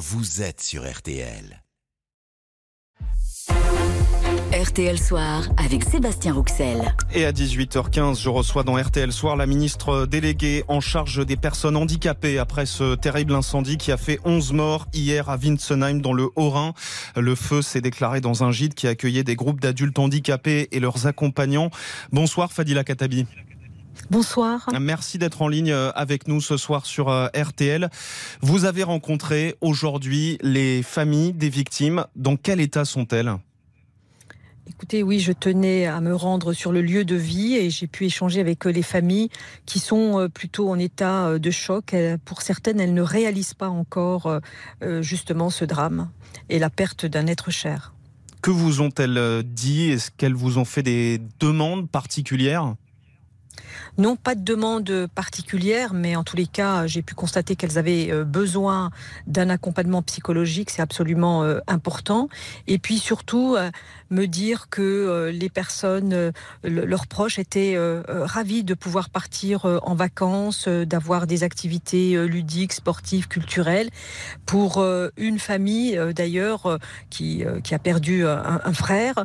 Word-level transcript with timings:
vous 0.00 0.40
êtes 0.40 0.62
sur 0.62 0.90
RTL. 0.90 1.62
RTL 4.64 4.98
Soir 4.98 5.46
avec 5.58 5.84
Sébastien 5.84 6.32
Rouxel. 6.32 6.94
Et 7.12 7.26
à 7.26 7.32
18h15, 7.32 8.18
je 8.18 8.30
reçois 8.30 8.62
dans 8.62 8.80
RTL 8.80 9.12
Soir 9.12 9.36
la 9.36 9.44
ministre 9.44 10.06
déléguée 10.06 10.64
en 10.68 10.80
charge 10.80 11.26
des 11.26 11.36
personnes 11.36 11.76
handicapées 11.76 12.38
après 12.38 12.64
ce 12.64 12.94
terrible 12.94 13.34
incendie 13.34 13.76
qui 13.76 13.92
a 13.92 13.98
fait 13.98 14.18
11 14.24 14.54
morts 14.54 14.86
hier 14.94 15.28
à 15.28 15.36
Winsenheim 15.36 16.00
dans 16.00 16.14
le 16.14 16.30
Haut-Rhin. 16.34 16.72
Le 17.14 17.34
feu 17.34 17.60
s'est 17.60 17.82
déclaré 17.82 18.22
dans 18.22 18.42
un 18.42 18.52
gîte 18.52 18.74
qui 18.74 18.86
accueillait 18.86 19.22
des 19.22 19.36
groupes 19.36 19.60
d'adultes 19.60 19.98
handicapés 19.98 20.68
et 20.72 20.80
leurs 20.80 21.06
accompagnants. 21.06 21.68
Bonsoir 22.10 22.52
Fadila 22.52 22.84
Katabi. 22.84 23.26
Bonsoir. 24.10 24.68
Merci 24.80 25.18
d'être 25.18 25.42
en 25.42 25.48
ligne 25.48 25.72
avec 25.72 26.26
nous 26.26 26.40
ce 26.40 26.56
soir 26.56 26.84
sur 26.84 27.08
euh, 27.10 27.28
RTL. 27.28 27.90
Vous 28.40 28.64
avez 28.64 28.82
rencontré 28.82 29.56
aujourd'hui 29.60 30.38
les 30.42 30.82
familles 30.82 31.32
des 31.32 31.48
victimes. 31.48 32.04
Dans 32.16 32.36
quel 32.36 32.60
état 32.60 32.84
sont-elles? 32.84 33.32
Écoutez, 34.68 35.02
oui, 35.02 35.20
je 35.20 35.32
tenais 35.32 35.86
à 35.86 36.00
me 36.00 36.14
rendre 36.14 36.52
sur 36.52 36.72
le 36.72 36.82
lieu 36.82 37.04
de 37.04 37.14
vie 37.14 37.54
et 37.54 37.70
j'ai 37.70 37.86
pu 37.86 38.04
échanger 38.04 38.40
avec 38.40 38.66
euh, 38.66 38.70
les 38.70 38.82
familles 38.82 39.28
qui 39.64 39.78
sont 39.78 40.18
euh, 40.18 40.28
plutôt 40.28 40.70
en 40.70 40.78
état 40.78 41.38
de 41.38 41.50
choc. 41.50 41.94
Pour 42.24 42.42
certaines, 42.42 42.80
elles 42.80 42.94
ne 42.94 43.02
réalisent 43.02 43.54
pas 43.54 43.68
encore 43.68 44.40
justement 45.00 45.50
ce 45.50 45.64
drame 45.64 46.10
et 46.48 46.58
la 46.58 46.70
perte 46.70 47.06
d'un 47.06 47.26
être 47.26 47.50
cher. 47.50 47.94
Que 48.42 48.50
vous 48.50 48.80
ont-elles 48.80 49.42
dit? 49.44 49.90
Est-ce 49.90 50.10
qu'elles 50.10 50.34
vous 50.34 50.58
ont 50.58 50.64
fait 50.64 50.82
des 50.82 51.20
demandes 51.38 51.88
particulières? 51.88 52.74
Non, 53.98 54.16
pas 54.16 54.34
de 54.34 54.42
demande 54.42 55.08
particulière, 55.14 55.92
mais 55.92 56.16
en 56.16 56.24
tous 56.24 56.36
les 56.36 56.46
cas, 56.46 56.86
j'ai 56.86 57.02
pu 57.02 57.14
constater 57.14 57.56
qu'elles 57.56 57.78
avaient 57.78 58.10
euh, 58.10 58.24
besoin 58.24 58.90
d'un 59.26 59.50
accompagnement 59.50 60.02
psychologique, 60.02 60.70
c'est 60.70 60.82
absolument 60.82 61.44
euh, 61.44 61.58
important. 61.66 62.28
Et 62.66 62.78
puis 62.78 62.98
surtout, 62.98 63.56
euh, 63.56 63.70
me 64.10 64.26
dire 64.26 64.68
que 64.70 65.30
les 65.32 65.48
personnes, 65.48 66.32
leurs 66.64 67.06
proches 67.06 67.38
étaient 67.38 67.76
ravis 68.08 68.64
de 68.64 68.74
pouvoir 68.74 69.08
partir 69.08 69.66
en 69.84 69.94
vacances, 69.94 70.66
d'avoir 70.66 71.28
des 71.28 71.44
activités 71.44 72.26
ludiques, 72.26 72.72
sportives, 72.72 73.28
culturelles. 73.28 73.88
Pour 74.46 74.84
une 75.16 75.38
famille, 75.38 75.96
d'ailleurs, 76.12 76.80
qui, 77.08 77.44
qui 77.62 77.72
a 77.72 77.78
perdu 77.78 78.26
un, 78.26 78.60
un 78.64 78.72
frère, 78.72 79.24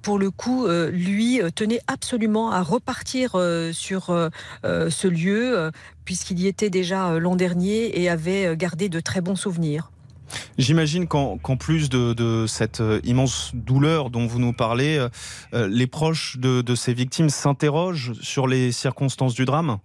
pour 0.00 0.18
le 0.18 0.30
coup, 0.30 0.66
lui 0.66 1.42
tenait 1.54 1.82
absolument 1.86 2.52
à 2.52 2.62
repartir 2.62 3.36
sur 3.72 4.10
euh, 4.10 4.28
euh, 4.64 4.90
ce 4.90 5.08
lieu, 5.08 5.58
euh, 5.58 5.70
puisqu'il 6.04 6.40
y 6.40 6.46
était 6.46 6.70
déjà 6.70 7.18
l'an 7.18 7.36
dernier 7.36 8.00
et 8.00 8.08
avait 8.08 8.56
gardé 8.56 8.88
de 8.88 9.00
très 9.00 9.20
bons 9.20 9.36
souvenirs. 9.36 9.90
J'imagine 10.56 11.06
qu'en 11.06 11.38
plus 11.58 11.90
de, 11.90 12.46
cette 12.46 12.82
immense 13.04 13.50
douleur 13.54 14.08
dont 14.08 14.26
vous 14.26 14.38
nous 14.38 14.54
parlez, 14.54 15.06
les 15.52 15.86
proches 15.86 16.38
de, 16.38 16.74
ces 16.74 16.94
victimes 16.94 17.28
s'interrogent 17.28 18.14
sur 18.22 18.46
les 18.46 18.72
circonstances 18.72 19.34
du 19.34 19.44
drame? 19.44 19.76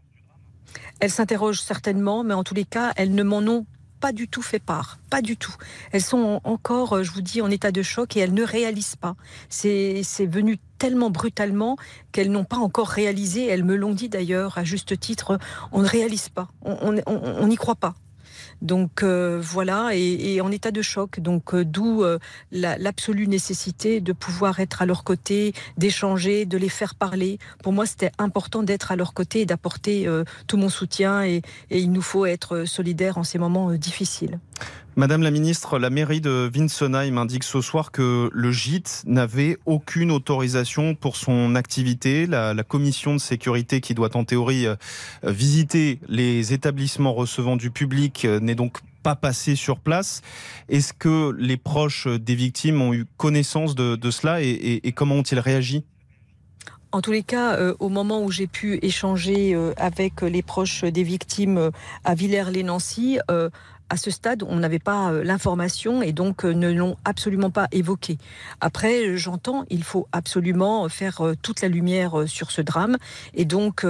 Elles 1.01 1.11
s'interrogent 1.11 1.59
certainement, 1.59 2.23
mais 2.23 2.33
en 2.33 2.45
tous 2.45 2.53
les 2.53 2.63
cas, 2.63 2.93
elles 2.95 3.13
ne 3.13 3.23
m'en 3.23 3.39
ont 3.39 3.65
pas 3.99 4.11
du 4.11 4.27
tout 4.27 4.41
fait 4.41 4.59
part, 4.59 4.99
pas 5.09 5.21
du 5.21 5.37
tout. 5.37 5.55
Elles 5.91 6.03
sont 6.03 6.41
encore, 6.43 7.03
je 7.03 7.11
vous 7.11 7.21
dis, 7.21 7.41
en 7.41 7.49
état 7.49 7.71
de 7.71 7.81
choc 7.81 8.15
et 8.15 8.19
elles 8.19 8.33
ne 8.33 8.43
réalisent 8.43 8.95
pas. 8.95 9.15
C'est 9.49 10.03
venu 10.19 10.59
tellement 10.77 11.09
brutalement 11.09 11.77
qu'elles 12.11 12.31
n'ont 12.31 12.45
pas 12.45 12.57
encore 12.57 12.89
réalisé. 12.89 13.47
Elles 13.47 13.63
me 13.63 13.75
l'ont 13.75 13.93
dit 13.93 14.09
d'ailleurs 14.09 14.57
à 14.57 14.63
juste 14.63 14.99
titre. 14.99 15.39
On 15.71 15.81
ne 15.81 15.87
réalise 15.87 16.29
pas, 16.29 16.47
on 16.63 17.47
n'y 17.47 17.55
croit 17.55 17.75
pas. 17.75 17.95
Donc 18.61 19.03
euh, 19.03 19.39
voilà, 19.41 19.91
et, 19.93 20.41
en 20.41 20.51
état 20.51 20.71
de 20.71 20.81
choc. 20.81 21.19
Donc 21.19 21.53
euh, 21.53 21.63
d'où 21.63 22.03
euh, 22.03 22.19
l'absolue 22.51 23.27
nécessité 23.27 24.01
de 24.01 24.13
pouvoir 24.13 24.59
être 24.59 24.81
à 24.81 24.85
leur 24.85 25.03
côté, 25.03 25.53
d'échanger, 25.77 26.45
de 26.45 26.57
les 26.57 26.69
faire 26.69 26.95
parler. 26.95 27.39
Pour 27.63 27.73
moi, 27.73 27.85
c'était 27.85 28.11
important 28.17 28.63
d'être 28.63 28.91
à 28.91 28.95
leur 28.95 29.13
côté 29.13 29.41
et 29.41 29.45
d'apporter 29.45 30.07
tout 30.47 30.57
mon 30.57 30.69
soutien. 30.69 31.23
Et, 31.23 31.41
et, 31.69 31.79
il 31.79 31.91
nous 31.91 32.01
faut 32.01 32.25
être 32.25 32.65
solidaires 32.65 33.17
en 33.17 33.23
ces 33.23 33.37
moments 33.37 33.71
difficiles. 33.73 34.39
Madame 34.97 35.21
la 35.21 35.29
ministre, 35.29 35.77
la 35.77 35.91
mairie 35.91 36.21
de 36.21 36.49
Winsenheim 36.51 37.19
indique 37.19 37.43
ce 37.43 37.61
soir 37.61 37.91
que 37.91 38.31
le 38.33 38.51
gîte 38.51 39.03
n'avait 39.05 39.59
aucune 39.67 40.09
autorisation 40.09 40.95
pour 40.95 41.17
son 41.17 41.53
activité. 41.53 42.25
La, 42.25 42.55
commission 42.63 43.13
de 43.13 43.19
sécurité 43.19 43.79
qui 43.79 43.93
doit 43.93 44.17
en 44.17 44.23
théorie 44.23 44.65
euh, 44.65 44.75
visiter 45.21 45.99
les 46.07 46.51
établissements 46.51 47.13
recevant 47.13 47.57
du 47.57 47.69
public 47.69 48.25
euh, 48.25 48.39
n'est 48.39 48.55
donc 48.55 48.79
pas 49.03 49.13
passée 49.15 49.55
sur 49.55 49.77
place. 49.77 50.23
Est-ce 50.67 50.93
que 50.93 51.31
les 51.37 51.57
proches 51.57 52.07
des 52.07 52.33
victimes 52.33 52.81
ont 52.81 52.91
eu 52.91 53.05
connaissance 53.17 53.75
de, 53.75 54.09
cela 54.09 54.41
et, 54.41 54.91
comment 54.95 55.17
ont-ils 55.17 55.39
réagi? 55.39 55.85
En 56.91 57.01
tous 57.01 57.11
les 57.11 57.21
cas, 57.21 57.55
euh, 57.57 57.75
au 57.79 57.89
moment 57.89 58.23
où 58.23 58.31
j'ai 58.31 58.47
pu 58.47 58.79
échanger 58.81 59.55
avec 59.77 60.23
les 60.23 60.41
proches 60.41 60.83
des 60.83 61.03
victimes 61.03 61.69
à 62.03 62.15
Villers-les-Nancy, 62.15 63.19
à 63.89 63.97
ce 63.97 64.11
stade, 64.11 64.43
on 64.43 64.57
n'avait 64.57 64.79
pas 64.79 65.11
euh, 65.11 65.23
l'information 65.23 66.01
et 66.01 66.11
donc 66.11 66.45
euh, 66.45 66.53
ne 66.53 66.71
l'ont 66.71 66.97
absolument 67.05 67.49
pas 67.49 67.67
évoqué. 67.71 68.17
Après, 68.61 69.17
j'entends, 69.17 69.65
il 69.69 69.83
faut 69.83 70.07
absolument 70.11 70.87
faire 70.89 71.21
euh, 71.21 71.35
toute 71.41 71.61
la 71.61 71.69
lumière 71.69 72.23
sur 72.27 72.51
ce 72.51 72.61
drame. 72.61 72.97
Et 73.33 73.45
donc, 73.45 73.85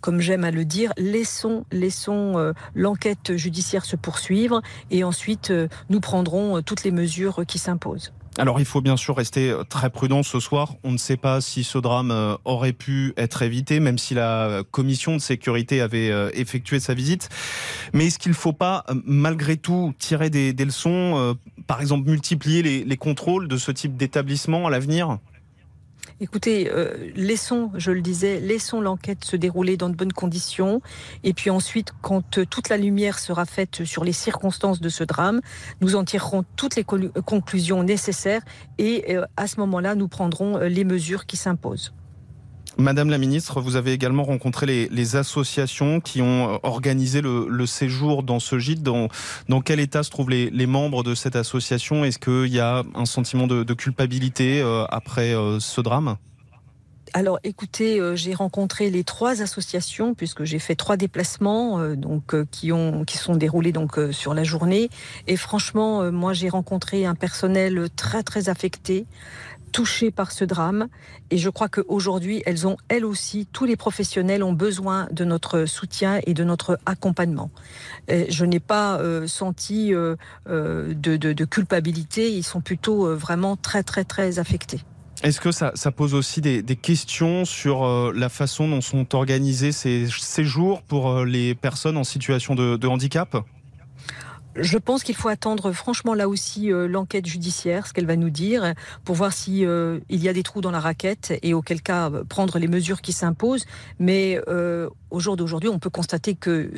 comme 0.00 0.20
j'aime 0.20 0.44
à 0.44 0.50
le 0.50 0.64
dire, 0.64 0.92
laissons, 0.96 1.64
laissons 1.72 2.52
l'enquête 2.74 3.36
judiciaire 3.36 3.84
se 3.84 3.96
poursuivre 3.96 4.62
et 4.90 5.04
ensuite 5.04 5.52
nous 5.88 6.00
prendrons 6.00 6.62
toutes 6.62 6.84
les 6.84 6.90
mesures 6.90 7.44
qui 7.46 7.58
s'imposent. 7.58 8.12
Alors 8.38 8.60
il 8.60 8.64
faut 8.64 8.80
bien 8.80 8.96
sûr 8.96 9.16
rester 9.16 9.50
euh, 9.50 9.64
très 9.64 9.90
prudent 9.90 10.22
ce 10.22 10.38
soir. 10.40 10.74
On 10.84 10.92
ne 10.92 10.98
sait 10.98 11.16
pas 11.16 11.40
si 11.40 11.64
ce 11.64 11.78
drame 11.78 12.10
euh, 12.10 12.36
aurait 12.44 12.72
pu 12.72 13.12
être 13.16 13.42
évité, 13.42 13.80
même 13.80 13.98
si 13.98 14.14
la 14.14 14.62
commission 14.70 15.14
de 15.14 15.20
sécurité 15.20 15.80
avait 15.80 16.10
euh, 16.10 16.30
effectué 16.34 16.78
sa 16.78 16.94
visite. 16.94 17.28
Mais 17.92 18.06
est-ce 18.06 18.18
qu'il 18.18 18.30
ne 18.30 18.36
faut 18.36 18.52
pas 18.52 18.84
malgré 19.04 19.56
tout 19.56 19.92
tirer 19.98 20.30
des, 20.30 20.52
leçons, 20.52 21.36
par 21.66 21.80
exemple 21.80 22.08
multiplier 22.08 22.62
les 22.84 22.96
contrôles 22.96 23.48
de 23.48 23.56
ce 23.56 23.72
type 23.72 23.96
d'établissement 23.96 24.66
à 24.66 24.70
l'avenir? 24.70 25.18
Écoutez, 26.22 26.70
euh, 26.70 27.10
laissons, 27.16 27.70
je 27.76 27.90
le 27.90 28.02
disais, 28.02 28.40
laissons 28.40 28.82
l'enquête 28.82 29.24
se 29.24 29.36
dérouler 29.36 29.78
dans 29.78 29.88
de 29.88 29.94
bonnes 29.94 30.12
conditions. 30.12 30.82
Et 31.24 31.32
puis 31.32 31.48
ensuite, 31.48 31.92
quand 32.02 32.36
euh, 32.36 32.44
toute 32.44 32.68
la 32.68 32.76
lumière 32.76 33.18
sera 33.18 33.46
faite 33.46 33.84
sur 33.86 34.04
les 34.04 34.12
circonstances 34.12 34.82
de 34.82 34.90
ce 34.90 35.02
drame, 35.02 35.40
nous 35.80 35.96
en 35.96 36.04
tirerons 36.04 36.44
toutes 36.56 36.76
les 36.76 36.84
conclusions 36.84 37.82
nécessaires 37.82 38.42
et 38.76 39.16
euh, 39.16 39.24
à 39.38 39.46
ce 39.46 39.60
moment-là, 39.60 39.94
nous 39.94 40.08
prendrons 40.08 40.58
les 40.58 40.84
mesures 40.84 41.24
qui 41.24 41.38
s'imposent. 41.38 41.94
Madame 42.78 43.10
la 43.10 43.18
ministre, 43.18 43.60
vous 43.60 43.76
avez 43.76 43.92
également 43.92 44.22
rencontré 44.22 44.88
les, 44.90 45.16
associations 45.16 46.00
qui 46.00 46.22
ont 46.22 46.54
euh, 46.54 46.58
organisé 46.62 47.20
le, 47.20 47.66
séjour 47.66 48.22
dans 48.22 48.38
ce 48.38 48.58
gîte. 48.58 48.82
Dans, 48.82 49.08
quel 49.64 49.80
état 49.80 50.02
se 50.02 50.10
trouvent 50.10 50.30
les, 50.30 50.66
membres 50.66 51.02
de 51.02 51.14
cette 51.14 51.36
association? 51.36 52.04
Est-ce 52.04 52.18
qu'il 52.18 52.52
y 52.54 52.60
a 52.60 52.84
un 52.94 53.06
sentiment 53.06 53.46
de, 53.46 53.74
culpabilité 53.74 54.60
euh, 54.60 54.84
après 54.88 55.34
euh, 55.34 55.58
ce 55.58 55.80
drame? 55.80 56.16
Alors 57.12 57.40
écoutez, 57.42 58.00
j'ai 58.14 58.34
rencontré 58.34 58.88
les 58.88 59.02
trois 59.02 59.42
associations 59.42 60.14
puisque 60.14 60.44
j'ai 60.44 60.60
fait 60.60 60.76
trois 60.76 60.96
déplacements 60.96 61.96
donc 61.96 62.36
qui 62.52 62.70
ont 62.70 63.04
qui 63.04 63.18
sont 63.18 63.34
déroulés 63.34 63.72
donc 63.72 63.98
sur 64.12 64.32
la 64.32 64.44
journée. 64.44 64.90
Et 65.26 65.34
franchement 65.34 66.12
moi 66.12 66.34
j'ai 66.34 66.48
rencontré 66.48 67.06
un 67.06 67.16
personnel 67.16 67.88
très 67.96 68.22
très 68.22 68.48
affecté 68.48 69.06
touchées 69.70 70.10
par 70.10 70.32
ce 70.32 70.44
drame. 70.44 70.88
Et 71.30 71.38
je 71.38 71.48
crois 71.48 71.68
qu'aujourd'hui, 71.68 72.42
elles 72.46 72.66
ont, 72.66 72.76
elles 72.88 73.04
aussi, 73.04 73.46
tous 73.52 73.64
les 73.64 73.76
professionnels 73.76 74.42
ont 74.42 74.52
besoin 74.52 75.08
de 75.10 75.24
notre 75.24 75.66
soutien 75.66 76.20
et 76.26 76.34
de 76.34 76.44
notre 76.44 76.78
accompagnement. 76.86 77.50
je 78.08 78.44
n'ai 78.44 78.60
pas 78.60 78.98
euh, 78.98 79.26
senti 79.26 79.94
euh, 79.94 80.16
euh, 80.48 80.94
de, 80.94 81.44
culpabilité. 81.44 82.32
Ils 82.32 82.42
sont 82.42 82.60
plutôt 82.60 83.14
vraiment 83.16 83.56
très, 83.56 83.82
très, 83.82 84.04
très 84.04 84.38
affectés. 84.38 84.80
Est-ce 85.22 85.40
que 85.40 85.52
ça, 85.52 85.72
pose 85.94 86.14
aussi 86.14 86.40
des, 86.40 86.62
questions 86.76 87.44
sur 87.44 88.12
la 88.12 88.28
façon 88.28 88.68
dont 88.68 88.80
sont 88.80 89.14
organisés 89.14 89.72
ces 89.72 90.06
séjours 90.08 90.82
pour 90.82 91.24
les 91.24 91.54
personnes 91.54 91.96
en 91.96 92.04
situation 92.04 92.54
de 92.54 92.86
handicap? 92.86 93.36
Je 94.56 94.78
pense 94.78 95.04
qu'il 95.04 95.14
faut 95.14 95.28
attendre 95.28 95.72
franchement 95.72 96.14
là 96.14 96.28
aussi 96.28 96.72
euh, 96.72 96.88
l'enquête 96.88 97.26
judiciaire, 97.26 97.86
ce 97.86 97.92
qu'elle 97.92 98.06
va 98.06 98.16
nous 98.16 98.30
dire, 98.30 98.74
pour 99.04 99.14
voir 99.14 99.32
si 99.32 99.64
euh, 99.64 100.00
il 100.08 100.22
y 100.22 100.28
a 100.28 100.32
des 100.32 100.42
trous 100.42 100.60
dans 100.60 100.70
la 100.70 100.80
raquette 100.80 101.32
et 101.42 101.54
auquel 101.54 101.82
cas 101.82 102.10
euh, 102.10 102.24
prendre 102.24 102.58
les 102.58 102.68
mesures 102.68 103.00
qui 103.00 103.12
s'imposent. 103.12 103.64
Mais 103.98 104.40
au 105.10 105.20
jour 105.20 105.36
d'aujourd'hui, 105.36 105.68
on 105.68 105.78
peut 105.78 105.90
constater 105.90 106.34
que 106.34 106.70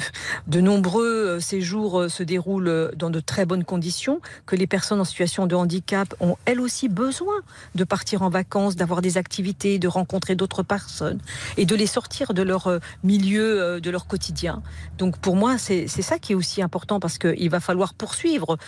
de 0.46 0.60
nombreux 0.60 1.40
séjours 1.40 2.06
se 2.08 2.22
déroulent 2.22 2.90
dans 2.96 3.10
de 3.10 3.20
très 3.20 3.44
bonnes 3.44 3.64
conditions, 3.64 4.20
que 4.46 4.56
les 4.56 4.66
personnes 4.66 5.00
en 5.00 5.04
situation 5.04 5.46
de 5.46 5.54
handicap 5.54 6.14
ont 6.20 6.36
elles 6.44 6.60
aussi 6.60 6.88
besoin 6.88 7.34
de 7.74 7.84
partir 7.84 8.22
en 8.22 8.30
vacances, 8.30 8.76
d'avoir 8.76 9.02
des 9.02 9.18
activités, 9.18 9.78
de 9.78 9.88
rencontrer 9.88 10.34
d'autres 10.34 10.62
personnes 10.62 11.20
et 11.56 11.66
de 11.66 11.74
les 11.74 11.86
sortir 11.86 12.34
de 12.34 12.42
leur 12.42 12.78
milieu, 13.04 13.80
de 13.80 13.90
leur 13.90 14.06
quotidien. 14.06 14.62
Donc 14.98 15.18
pour 15.18 15.36
moi, 15.36 15.58
c'est 15.58 15.86
ça 15.88 16.18
qui 16.18 16.32
est 16.32 16.36
aussi 16.36 16.62
important 16.62 17.00
parce 17.00 17.18
qu'il 17.18 17.50
va 17.50 17.60
falloir 17.60 17.71
poursuivre 17.94 18.58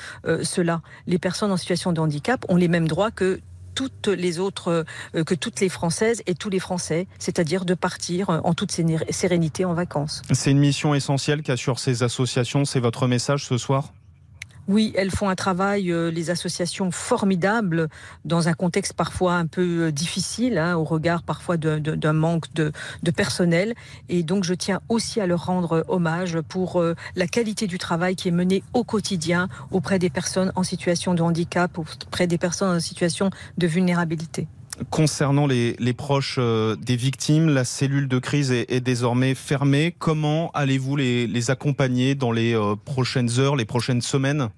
cela. 0.43 0.83
Les 1.07 1.19
personnes 1.19 1.53
en 1.53 1.57
situation 1.57 1.93
de 1.93 2.01
handicap 2.01 2.45
ont 2.49 2.57
les 2.57 2.69
mêmes 2.69 2.89
droits 2.89 3.11
que 3.11 3.41
toutes 3.75 4.07
les 4.07 4.39
autres, 4.39 4.85
euh, 5.15 5.25
que 5.25 5.35
toutes 5.35 5.61
les 5.61 5.69
Françaises 5.69 6.23
et 6.27 6.35
tous 6.35 6.51
les 6.51 6.61
Français, 6.61 7.07
c'est-à-dire 7.19 7.65
de 7.65 7.75
partir 7.75 8.31
euh, 8.31 8.41
en 8.45 8.55
toute 8.55 8.73
sérénité 9.11 9.65
en 9.65 9.75
vacances. 9.75 10.23
C'est 10.33 10.51
une 10.51 10.59
mission 10.59 10.95
essentielle 10.95 11.43
qu'assurent 11.43 11.81
ces 11.81 12.03
associations. 12.03 12.65
C'est 12.65 12.81
votre 12.81 13.07
message 13.07 13.47
ce 13.47 13.59
soir? 13.59 13.93
Oui, 14.67 14.93
elles 14.97 15.11
font 15.11 15.29
un 15.29 15.35
travail, 15.35 15.93
euh, 15.93 16.11
les 16.11 16.31
associations, 16.31 16.91
formidable, 16.91 17.89
dans 18.25 18.49
un 18.49 18.55
contexte 18.55 18.95
parfois 18.95 19.35
un 19.35 19.47
peu 19.47 19.87
euh, 19.87 19.93
difficile, 19.93 20.59
hein, 20.59 20.77
au 20.77 20.85
regard 20.85 21.23
parfois 21.23 21.57
d'un 21.57 22.13
manque 22.13 22.53
de, 22.55 22.73
personnel. 23.15 23.75
Et 24.09 24.23
donc, 24.23 24.45
je 24.45 24.55
tiens 24.55 24.81
aussi 24.89 25.21
à 25.21 25.27
leur 25.27 25.47
rendre 25.47 25.85
hommage 25.89 26.41
pour 26.41 26.81
euh, 26.81 26.95
la 27.15 27.27
qualité 27.27 27.67
du 27.67 27.79
travail 27.79 28.17
qui 28.17 28.29
est 28.29 28.33
mené 28.33 28.63
au 28.73 28.85
quotidien 28.85 29.49
auprès 29.71 29.99
des 29.99 30.11
personnes 30.11 30.53
en 30.57 30.63
situation 30.63 31.15
de 31.15 31.23
handicap, 31.23 31.79
auprès 31.79 32.27
des 32.27 32.39
personnes 32.39 32.77
en 32.77 32.81
situation 32.81 33.31
de 33.59 33.67
vulnérabilité. 33.67 34.49
Concernant 34.91 35.47
les, 35.47 35.95
proches 35.97 36.39
des 36.39 36.97
victimes, 36.97 37.49
la 37.49 37.65
cellule 37.65 38.09
de 38.09 38.19
crise 38.19 38.51
est, 38.51 38.81
désormais 38.81 39.35
fermée. 39.35 39.95
Comment 39.99 40.51
allez-vous 40.53 40.97
les, 40.97 41.51
accompagner 41.51 42.15
dans 42.15 42.33
les 42.33 42.59
prochaines 42.85 43.39
heures, 43.39 43.57
les 43.57 43.65
prochaines 43.65 44.03
semaines? 44.03 44.51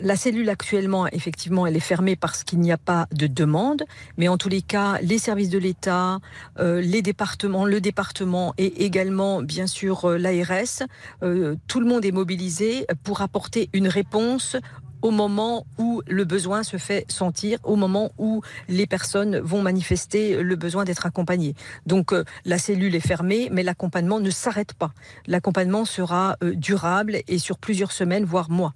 La 0.00 0.16
cellule 0.16 0.50
actuellement, 0.50 1.06
effectivement, 1.06 1.68
elle 1.68 1.76
est 1.76 1.80
fermée 1.80 2.16
parce 2.16 2.42
qu'il 2.42 2.58
n'y 2.58 2.72
a 2.72 2.78
pas 2.78 3.06
de 3.12 3.28
demande, 3.28 3.84
mais 4.16 4.26
en 4.26 4.36
tous 4.36 4.48
les 4.48 4.62
cas, 4.62 4.98
les 5.02 5.18
services 5.18 5.50
de 5.50 5.58
l'État, 5.58 6.18
euh, 6.58 6.80
les 6.80 7.00
départements, 7.00 7.64
le 7.64 7.80
département 7.80 8.54
et 8.58 8.84
également, 8.84 9.40
bien 9.40 9.68
sûr, 9.68 10.06
euh, 10.06 10.18
l'ARS, 10.18 10.82
euh, 11.22 11.54
tout 11.68 11.78
le 11.78 11.86
monde 11.86 12.04
est 12.04 12.12
mobilisé 12.12 12.86
pour 13.04 13.20
apporter 13.20 13.70
une 13.72 13.86
réponse 13.86 14.56
au 15.04 15.10
moment 15.10 15.66
où 15.76 16.02
le 16.06 16.24
besoin 16.24 16.62
se 16.62 16.78
fait 16.78 17.04
sentir, 17.08 17.58
au 17.62 17.76
moment 17.76 18.10
où 18.16 18.40
les 18.68 18.86
personnes 18.86 19.38
vont 19.38 19.60
manifester 19.60 20.42
le 20.42 20.56
besoin 20.56 20.84
d'être 20.84 21.04
accompagnées. 21.04 21.54
Donc 21.84 22.14
la 22.46 22.56
cellule 22.56 22.94
est 22.94 23.06
fermée, 23.06 23.50
mais 23.52 23.62
l'accompagnement 23.62 24.18
ne 24.18 24.30
s'arrête 24.30 24.72
pas. 24.72 24.92
L'accompagnement 25.26 25.84
sera 25.84 26.38
durable 26.42 27.18
et 27.28 27.38
sur 27.38 27.58
plusieurs 27.58 27.92
semaines, 27.92 28.24
voire 28.24 28.50
mois. 28.50 28.72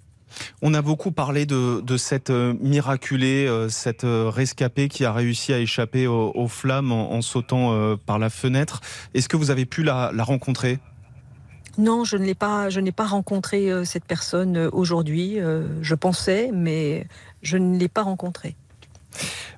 On 0.62 0.74
a 0.74 0.82
beaucoup 0.82 1.12
parlé 1.12 1.46
de, 1.46 1.96
cette 1.96 2.30
euh, 2.30 2.54
miraculée, 2.60 3.46
euh, 3.46 3.68
cette 3.68 4.04
euh, 4.04 4.30
rescapée 4.30 4.88
qui 4.88 5.04
a 5.04 5.12
réussi 5.12 5.52
à 5.52 5.58
échapper 5.58 6.06
aux, 6.06 6.48
flammes 6.48 6.92
en, 6.92 7.22
sautant 7.22 7.96
par 8.06 8.18
la 8.18 8.30
fenêtre. 8.30 8.80
Est-ce 9.14 9.28
que 9.28 9.36
vous 9.36 9.50
avez 9.50 9.66
pu 9.66 9.82
la, 9.82 10.10
rencontrer? 10.18 10.78
Non, 11.78 12.04
je 12.04 12.16
ne 12.16 12.24
l'ai 12.24 12.34
pas, 12.34 12.70
je 12.70 12.80
n'ai 12.80 12.92
pas 12.92 13.06
rencontré 13.06 13.70
cette 13.84 14.04
personne 14.04 14.68
aujourd'hui. 14.72 15.38
Je 15.80 15.94
pensais, 15.94 16.50
mais 16.52 17.06
je 17.42 17.56
ne 17.56 17.78
l'ai 17.78 17.88
pas 17.88 18.02
rencontrée. 18.02 18.56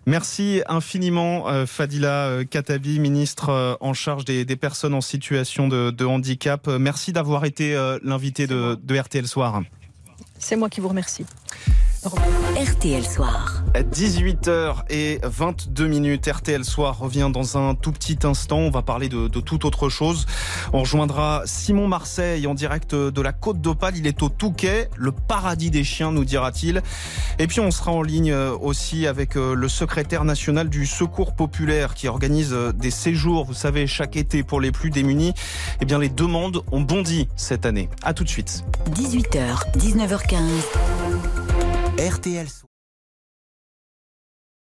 Merci 0.06 0.62
infiniment 0.68 1.46
Fadila 1.66 2.44
Katabi, 2.48 3.00
ministre 3.00 3.78
en 3.80 3.94
charge 3.94 4.24
des, 4.24 4.44
personnes 4.56 4.94
en 4.94 5.00
situation 5.00 5.66
de, 5.68 6.04
handicap. 6.04 6.68
Merci 6.68 7.12
d'avoir 7.12 7.44
été 7.44 7.74
l'invité 8.02 8.46
de, 8.46 8.78
de 8.82 8.98
RTL 8.98 9.26
Soir. 9.26 9.62
C'est 10.38 10.56
moi 10.56 10.68
qui 10.68 10.80
vous 10.80 10.88
remercie. 10.88 11.24
RTL 12.02 13.04
Soir. 13.04 13.59
18h 13.74 14.82
et 14.90 15.20
22 15.22 15.86
minutes. 15.86 16.28
RTL 16.28 16.64
Soir 16.64 16.98
revient 16.98 17.30
dans 17.32 17.56
un 17.56 17.74
tout 17.74 17.92
petit 17.92 18.18
instant. 18.24 18.58
On 18.58 18.70
va 18.70 18.82
parler 18.82 19.08
de, 19.08 19.28
de 19.28 19.40
toute 19.40 19.64
autre 19.64 19.88
chose. 19.88 20.26
On 20.72 20.80
rejoindra 20.80 21.42
Simon 21.44 21.88
Marseille 21.88 22.46
en 22.46 22.54
direct 22.54 22.94
de 22.94 23.22
la 23.22 23.32
Côte 23.32 23.60
d'Opale. 23.60 23.96
Il 23.96 24.06
est 24.06 24.22
au 24.22 24.28
Touquet, 24.28 24.88
le 24.96 25.12
paradis 25.12 25.70
des 25.70 25.84
chiens, 25.84 26.12
nous 26.12 26.24
dira-t-il. 26.24 26.82
Et 27.38 27.46
puis 27.46 27.60
on 27.60 27.70
sera 27.70 27.92
en 27.92 28.02
ligne 28.02 28.34
aussi 28.34 29.06
avec 29.06 29.36
euh, 29.36 29.54
le 29.54 29.68
secrétaire 29.68 30.24
national 30.24 30.68
du 30.68 30.86
Secours 30.86 31.34
populaire 31.34 31.94
qui 31.94 32.08
organise 32.08 32.52
euh, 32.52 32.72
des 32.72 32.90
séjours, 32.90 33.44
vous 33.44 33.54
savez, 33.54 33.86
chaque 33.86 34.16
été 34.16 34.42
pour 34.42 34.60
les 34.60 34.72
plus 34.72 34.90
démunis. 34.90 35.32
Eh 35.80 35.84
bien, 35.84 35.98
les 35.98 36.08
demandes 36.08 36.62
ont 36.72 36.80
bondi 36.80 37.28
cette 37.36 37.66
année. 37.66 37.88
À 38.02 38.14
tout 38.14 38.24
de 38.24 38.28
suite. 38.28 38.64
18h, 38.94 39.76
19h15. 39.78 40.40
RTL 41.98 42.46